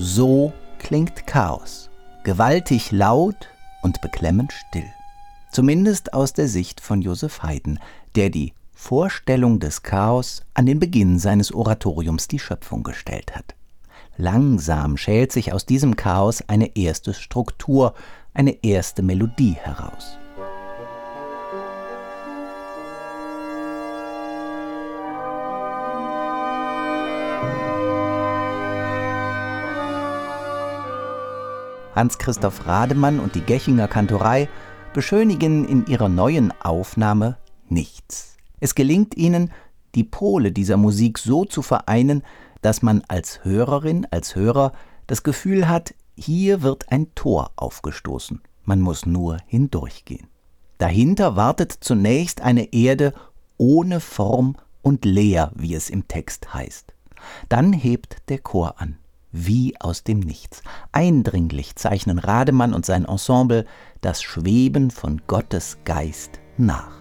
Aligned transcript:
So 0.00 0.52
klingt 0.78 1.26
Chaos. 1.26 1.90
Gewaltig 2.22 2.92
laut 2.92 3.48
und 3.82 4.00
beklemmend 4.00 4.52
still. 4.52 4.88
Zumindest 5.50 6.14
aus 6.14 6.32
der 6.32 6.46
Sicht 6.46 6.80
von 6.80 7.02
Josef 7.02 7.42
Haydn, 7.42 7.80
der 8.14 8.30
die 8.30 8.52
Vorstellung 8.72 9.58
des 9.58 9.82
Chaos 9.82 10.44
an 10.54 10.66
den 10.66 10.78
Beginn 10.78 11.18
seines 11.18 11.52
Oratoriums 11.52 12.28
die 12.28 12.38
Schöpfung 12.38 12.84
gestellt 12.84 13.34
hat. 13.34 13.56
Langsam 14.16 14.96
schält 14.96 15.32
sich 15.32 15.52
aus 15.52 15.66
diesem 15.66 15.96
Chaos 15.96 16.44
eine 16.46 16.76
erste 16.76 17.12
Struktur, 17.12 17.94
eine 18.34 18.62
erste 18.62 19.02
Melodie 19.02 19.54
heraus. 19.54 20.16
Hans-Christoph 31.94 32.66
Rademann 32.66 33.20
und 33.20 33.34
die 33.34 33.40
Gechinger 33.40 33.88
Kantorei 33.88 34.48
beschönigen 34.92 35.66
in 35.66 35.86
ihrer 35.86 36.08
neuen 36.08 36.52
Aufnahme 36.62 37.36
nichts. 37.68 38.36
Es 38.60 38.74
gelingt 38.74 39.16
ihnen, 39.16 39.52
die 39.94 40.04
Pole 40.04 40.52
dieser 40.52 40.76
Musik 40.76 41.18
so 41.18 41.44
zu 41.44 41.62
vereinen, 41.62 42.22
dass 42.62 42.82
man 42.82 43.02
als 43.08 43.44
Hörerin, 43.44 44.06
als 44.10 44.34
Hörer 44.34 44.72
das 45.06 45.22
Gefühl 45.22 45.68
hat, 45.68 45.94
hier 46.16 46.62
wird 46.62 46.90
ein 46.90 47.14
Tor 47.14 47.52
aufgestoßen. 47.56 48.40
Man 48.64 48.80
muss 48.80 49.06
nur 49.06 49.38
hindurchgehen. 49.46 50.28
Dahinter 50.78 51.36
wartet 51.36 51.72
zunächst 51.72 52.40
eine 52.40 52.72
Erde 52.72 53.14
ohne 53.56 54.00
Form 54.00 54.56
und 54.82 55.04
leer, 55.04 55.52
wie 55.54 55.74
es 55.74 55.90
im 55.90 56.06
Text 56.06 56.52
heißt. 56.54 56.94
Dann 57.48 57.72
hebt 57.72 58.16
der 58.28 58.38
Chor 58.38 58.80
an 58.80 58.98
wie 59.32 59.78
aus 59.80 60.04
dem 60.04 60.20
Nichts. 60.20 60.62
Eindringlich 60.92 61.76
zeichnen 61.76 62.18
Rademann 62.18 62.74
und 62.74 62.86
sein 62.86 63.04
Ensemble 63.04 63.64
das 64.00 64.22
Schweben 64.22 64.90
von 64.90 65.22
Gottes 65.26 65.78
Geist 65.84 66.40
nach. 66.56 66.98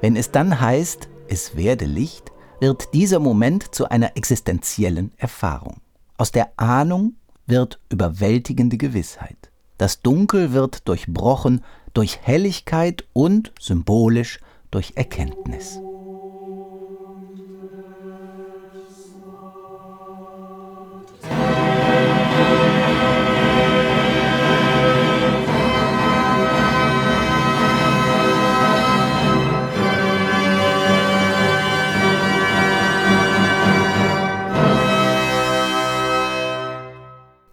Wenn 0.00 0.16
es 0.16 0.30
dann 0.30 0.60
heißt, 0.60 1.08
es 1.28 1.56
werde 1.56 1.84
Licht, 1.84 2.32
wird 2.58 2.94
dieser 2.94 3.18
Moment 3.18 3.74
zu 3.74 3.90
einer 3.90 4.16
existenziellen 4.16 5.12
Erfahrung. 5.18 5.80
Aus 6.16 6.32
der 6.32 6.52
Ahnung 6.56 7.16
wird 7.50 7.80
überwältigende 7.90 8.78
Gewissheit. 8.78 9.50
Das 9.78 10.00
Dunkel 10.02 10.52
wird 10.52 10.88
durchbrochen 10.88 11.62
durch 11.94 12.20
Helligkeit 12.22 13.04
und 13.12 13.52
symbolisch 13.58 14.40
durch 14.70 14.92
Erkenntnis. 14.94 15.80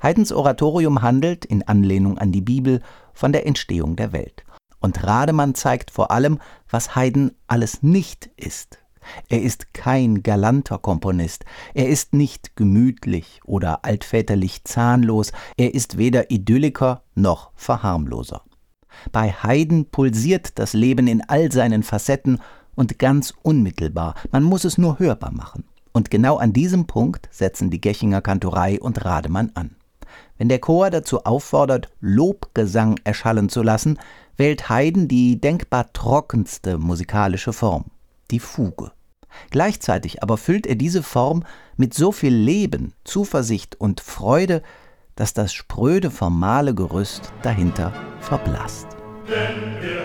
Haydns 0.07 0.31
Oratorium 0.31 1.01
handelt, 1.01 1.43
in 1.43 1.67
Anlehnung 1.67 2.17
an 2.17 2.31
die 2.31 2.39
Bibel, 2.39 2.79
von 3.13 3.33
der 3.33 3.45
Entstehung 3.45 3.97
der 3.97 4.13
Welt. 4.13 4.45
Und 4.79 5.03
Rademann 5.03 5.53
zeigt 5.53 5.91
vor 5.91 6.11
allem, 6.11 6.39
was 6.69 6.95
Haydn 6.95 7.31
alles 7.47 7.83
nicht 7.83 8.29
ist. 8.37 8.79
Er 9.27 9.41
ist 9.41 9.73
kein 9.73 10.23
galanter 10.23 10.77
Komponist, 10.77 11.43
er 11.73 11.89
ist 11.89 12.13
nicht 12.13 12.55
gemütlich 12.55 13.41
oder 13.43 13.83
altväterlich 13.83 14.63
zahnlos, 14.63 15.33
er 15.57 15.73
ist 15.73 15.97
weder 15.97 16.31
Idylliker 16.31 17.03
noch 17.13 17.51
Verharmloser. 17.55 18.43
Bei 19.11 19.29
Haydn 19.29 19.87
pulsiert 19.91 20.57
das 20.57 20.71
Leben 20.71 21.07
in 21.07 21.21
all 21.27 21.51
seinen 21.51 21.83
Facetten 21.83 22.39
und 22.75 22.97
ganz 22.97 23.33
unmittelbar, 23.41 24.15
man 24.31 24.43
muss 24.43 24.63
es 24.63 24.77
nur 24.77 24.99
hörbar 24.99 25.33
machen. 25.33 25.65
Und 25.91 26.09
genau 26.09 26.37
an 26.37 26.53
diesem 26.53 26.87
Punkt 26.87 27.27
setzen 27.29 27.69
die 27.69 27.81
Gechinger 27.81 28.21
Kantorei 28.21 28.79
und 28.79 29.03
Rademann 29.03 29.51
an. 29.53 29.76
Wenn 30.37 30.49
der 30.49 30.59
Chor 30.59 30.89
dazu 30.89 31.25
auffordert, 31.25 31.89
Lobgesang 31.99 32.99
erschallen 33.03 33.49
zu 33.49 33.63
lassen, 33.63 33.97
wählt 34.35 34.69
Haydn 34.69 35.07
die 35.07 35.41
denkbar 35.41 35.91
trockenste 35.93 36.77
musikalische 36.77 37.53
Form, 37.53 37.85
die 38.31 38.39
Fuge. 38.39 38.91
Gleichzeitig 39.49 40.23
aber 40.23 40.37
füllt 40.37 40.67
er 40.67 40.75
diese 40.75 41.03
Form 41.03 41.43
mit 41.75 41.93
so 41.93 42.11
viel 42.11 42.33
Leben, 42.33 42.93
Zuversicht 43.03 43.75
und 43.79 44.01
Freude, 44.01 44.61
dass 45.15 45.33
das 45.33 45.53
spröde 45.53 46.11
formale 46.11 46.75
Gerüst 46.75 47.33
dahinter 47.41 47.93
verblasst. 48.19 48.87
Denn 49.27 49.96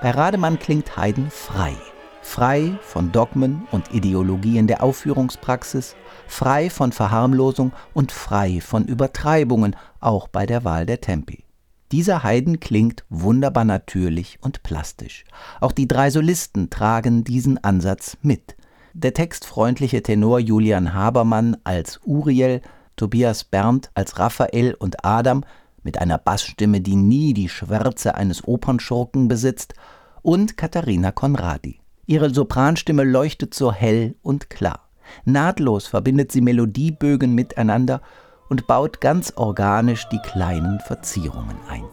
Bei 0.00 0.12
Rademann 0.12 0.60
klingt 0.60 0.96
Haydn 0.96 1.28
frei. 1.28 1.74
Frei 2.22 2.78
von 2.82 3.10
Dogmen 3.10 3.66
und 3.72 3.92
Ideologien 3.92 4.68
der 4.68 4.82
Aufführungspraxis, 4.84 5.96
frei 6.28 6.70
von 6.70 6.92
Verharmlosung 6.92 7.72
und 7.94 8.12
frei 8.12 8.60
von 8.60 8.84
Übertreibungen, 8.84 9.74
auch 9.98 10.28
bei 10.28 10.46
der 10.46 10.62
Wahl 10.62 10.86
der 10.86 11.00
Tempi. 11.00 11.44
Dieser 11.90 12.22
Haydn 12.22 12.60
klingt 12.60 13.04
wunderbar 13.08 13.64
natürlich 13.64 14.38
und 14.40 14.62
plastisch. 14.62 15.24
Auch 15.60 15.72
die 15.72 15.88
drei 15.88 16.10
Solisten 16.10 16.70
tragen 16.70 17.24
diesen 17.24 17.62
Ansatz 17.64 18.18
mit. 18.22 18.56
Der 18.92 19.14
textfreundliche 19.14 20.02
Tenor 20.04 20.38
Julian 20.38 20.94
Habermann 20.94 21.56
als 21.64 21.98
Uriel, 22.04 22.60
Tobias 22.94 23.42
Berndt 23.42 23.90
als 23.94 24.18
Raphael 24.20 24.74
und 24.74 25.04
Adam 25.04 25.44
mit 25.88 26.02
einer 26.02 26.18
Bassstimme, 26.18 26.82
die 26.82 26.96
nie 26.96 27.32
die 27.32 27.48
Schwärze 27.48 28.14
eines 28.14 28.46
Opernschurken 28.46 29.26
besitzt, 29.26 29.72
und 30.20 30.58
Katharina 30.58 31.12
Conradi. 31.12 31.80
Ihre 32.04 32.28
Sopranstimme 32.28 33.04
leuchtet 33.04 33.54
so 33.54 33.72
hell 33.72 34.14
und 34.20 34.50
klar. 34.50 34.90
Nahtlos 35.24 35.86
verbindet 35.86 36.30
sie 36.30 36.42
Melodiebögen 36.42 37.34
miteinander 37.34 38.02
und 38.50 38.66
baut 38.66 39.00
ganz 39.00 39.32
organisch 39.36 40.06
die 40.10 40.18
kleinen 40.18 40.78
Verzierungen 40.80 41.56
ein. 41.70 41.84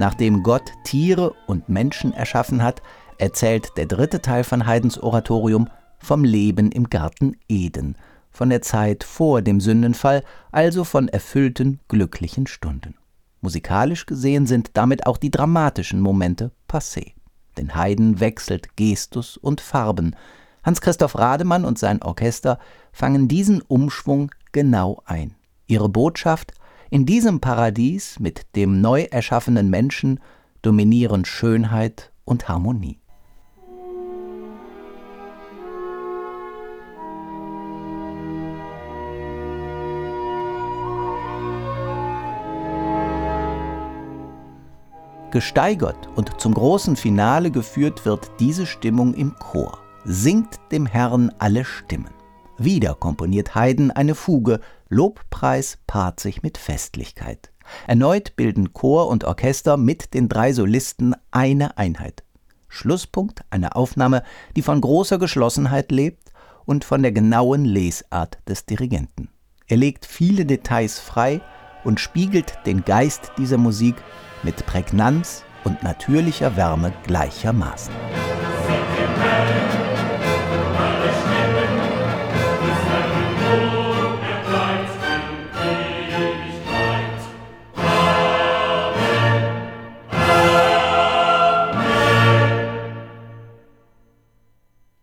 Nachdem 0.00 0.42
Gott 0.42 0.72
Tiere 0.82 1.34
und 1.46 1.68
Menschen 1.68 2.14
erschaffen 2.14 2.62
hat, 2.62 2.80
erzählt 3.18 3.76
der 3.76 3.84
dritte 3.84 4.22
Teil 4.22 4.44
von 4.44 4.66
Haydns 4.66 4.98
Oratorium 4.98 5.68
vom 5.98 6.24
Leben 6.24 6.72
im 6.72 6.88
Garten 6.88 7.36
Eden, 7.50 7.96
von 8.30 8.48
der 8.48 8.62
Zeit 8.62 9.04
vor 9.04 9.42
dem 9.42 9.60
Sündenfall, 9.60 10.24
also 10.52 10.84
von 10.84 11.08
erfüllten, 11.08 11.80
glücklichen 11.88 12.46
Stunden. 12.46 12.94
Musikalisch 13.42 14.06
gesehen 14.06 14.46
sind 14.46 14.70
damit 14.72 15.04
auch 15.06 15.18
die 15.18 15.30
dramatischen 15.30 16.00
Momente 16.00 16.50
passé. 16.66 17.12
Denn 17.58 17.74
Haydn 17.74 18.20
wechselt 18.20 18.78
Gestus 18.78 19.36
und 19.36 19.60
Farben. 19.60 20.16
Hans-Christoph 20.64 21.18
Rademann 21.18 21.66
und 21.66 21.78
sein 21.78 22.00
Orchester 22.00 22.58
fangen 22.90 23.28
diesen 23.28 23.60
Umschwung 23.60 24.30
genau 24.52 25.02
ein. 25.04 25.34
Ihre 25.66 25.90
Botschaft 25.90 26.54
in 26.90 27.06
diesem 27.06 27.40
Paradies 27.40 28.18
mit 28.18 28.56
dem 28.56 28.80
neu 28.80 29.02
erschaffenen 29.02 29.70
Menschen 29.70 30.18
dominieren 30.60 31.24
Schönheit 31.24 32.12
und 32.24 32.48
Harmonie. 32.48 32.98
Gesteigert 45.30 46.08
und 46.16 46.40
zum 46.40 46.54
großen 46.54 46.96
Finale 46.96 47.52
geführt 47.52 48.04
wird 48.04 48.32
diese 48.40 48.66
Stimmung 48.66 49.14
im 49.14 49.36
Chor. 49.36 49.78
singt 50.04 50.58
dem 50.72 50.86
Herrn 50.86 51.30
alle 51.38 51.64
Stimmen. 51.64 52.19
Wieder 52.62 52.94
komponiert 52.94 53.54
Haydn 53.54 53.90
eine 53.90 54.14
Fuge, 54.14 54.60
Lobpreis 54.90 55.78
paart 55.86 56.20
sich 56.20 56.42
mit 56.42 56.58
Festlichkeit. 56.58 57.50
Erneut 57.86 58.36
bilden 58.36 58.74
Chor 58.74 59.08
und 59.08 59.24
Orchester 59.24 59.78
mit 59.78 60.12
den 60.12 60.28
drei 60.28 60.52
Solisten 60.52 61.16
eine 61.30 61.78
Einheit. 61.78 62.22
Schlusspunkt 62.68 63.44
eine 63.48 63.76
Aufnahme, 63.76 64.22
die 64.56 64.62
von 64.62 64.82
großer 64.82 65.18
Geschlossenheit 65.18 65.90
lebt 65.90 66.32
und 66.66 66.84
von 66.84 67.00
der 67.00 67.12
genauen 67.12 67.64
Lesart 67.64 68.36
des 68.46 68.66
Dirigenten. 68.66 69.30
Er 69.66 69.78
legt 69.78 70.04
viele 70.04 70.44
Details 70.44 70.98
frei 70.98 71.40
und 71.82 71.98
spiegelt 71.98 72.58
den 72.66 72.84
Geist 72.84 73.32
dieser 73.38 73.56
Musik 73.56 73.94
mit 74.42 74.66
Prägnanz 74.66 75.44
und 75.64 75.82
natürlicher 75.82 76.56
Wärme 76.56 76.92
gleichermaßen. 77.06 77.94
Musik 77.94 79.79